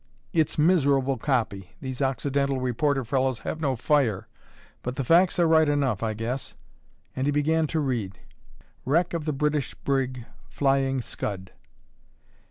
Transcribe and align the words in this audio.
"It's 0.33 0.57
miserable 0.57 1.17
copy; 1.19 1.75
these 1.79 2.01
Occidental 2.01 2.59
reporter 2.59 3.05
fellows 3.05 3.37
have 3.45 3.61
no 3.61 3.75
fire; 3.75 4.27
but 4.81 4.95
the 4.95 5.03
facts 5.03 5.37
are 5.37 5.45
right 5.47 5.69
enough, 5.69 6.01
I 6.01 6.15
guess." 6.15 6.55
And 7.15 7.27
he 7.27 7.31
began 7.31 7.67
to 7.67 7.79
read: 7.79 8.17
"WRECK 8.83 9.13
OF 9.13 9.25
THE 9.25 9.33
BRITISH 9.33 9.75
BRIG, 9.83 10.25
'FLYING 10.49 11.03
SCUD.' 11.03 11.51